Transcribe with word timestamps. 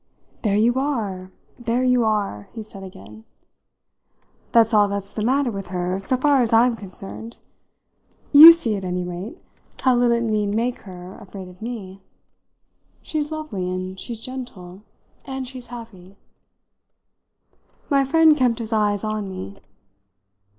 "There 0.41 0.55
you 0.57 0.73
are, 0.79 1.29
there 1.59 1.83
you 1.83 2.03
are!" 2.05 2.49
he 2.53 2.63
said 2.63 2.81
again. 2.81 3.23
"That's 4.51 4.73
all 4.73 4.87
that's 4.87 5.13
the 5.13 5.23
matter 5.23 5.51
with 5.51 5.67
her 5.67 5.99
so 5.99 6.17
far 6.17 6.41
as 6.41 6.51
I'm 6.51 6.75
concerned. 6.75 7.37
You 8.31 8.51
see, 8.51 8.75
at 8.75 8.83
any 8.83 9.03
rate, 9.03 9.37
how 9.81 9.95
little 9.95 10.17
it 10.17 10.23
need 10.23 10.47
make 10.55 10.79
her 10.89 11.13
afraid 11.19 11.49
of 11.49 11.61
me. 11.61 12.01
She's 13.03 13.31
lovely 13.31 13.69
and 13.69 13.99
she's 13.99 14.19
gentle 14.19 14.81
and 15.25 15.47
she's 15.47 15.67
happy." 15.67 16.15
My 17.87 18.03
friend 18.03 18.35
kept 18.35 18.57
his 18.57 18.73
eyes 18.73 19.03
on 19.03 19.29
me. 19.29 19.59